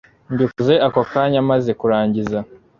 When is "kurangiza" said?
1.79-2.39